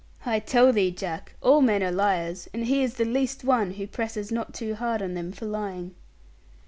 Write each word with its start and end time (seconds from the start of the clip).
I 0.25 0.39
tell 0.39 0.73
thee, 0.73 0.89
Jack, 0.89 1.35
all 1.41 1.61
men 1.61 1.83
are 1.83 1.91
liars; 1.91 2.49
and 2.55 2.65
he 2.65 2.81
is 2.81 2.95
the 2.95 3.05
least 3.05 3.43
one 3.43 3.73
who 3.73 3.85
presses 3.85 4.31
not 4.31 4.51
too 4.51 4.73
hard 4.73 4.99
on 4.99 5.13
them 5.13 5.31
for 5.31 5.45
lying.' 5.45 5.93